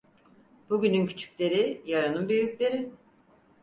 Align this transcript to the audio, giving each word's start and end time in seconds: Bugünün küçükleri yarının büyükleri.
Bugünün 0.69 1.05
küçükleri 1.05 1.81
yarının 1.85 2.29
büyükleri. 2.29 2.91